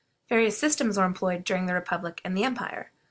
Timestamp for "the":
1.67-1.75, 2.35-2.43